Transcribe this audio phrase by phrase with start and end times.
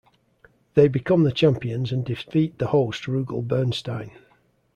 [0.73, 4.09] They become the champions and defeat the host Rugal Bernstein.